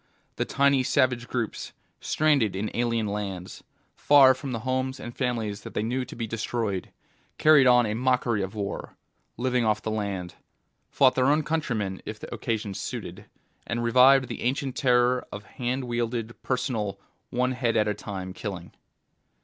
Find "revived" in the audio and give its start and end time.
13.83-14.27